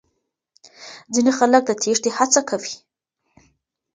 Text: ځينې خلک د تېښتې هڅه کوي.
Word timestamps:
ځينې 1.13 1.31
خلک 1.37 1.61
د 1.67 1.71
تېښتې 1.81 2.09
هڅه 2.17 2.41
کوي. 2.49 2.73